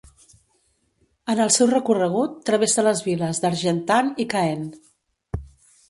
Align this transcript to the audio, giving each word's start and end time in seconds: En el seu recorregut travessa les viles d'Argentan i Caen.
En 1.33 1.41
el 1.45 1.51
seu 1.57 1.69
recorregut 1.73 2.41
travessa 2.49 2.87
les 2.89 3.05
viles 3.11 3.45
d'Argentan 3.45 4.13
i 4.27 4.31
Caen. 4.37 4.69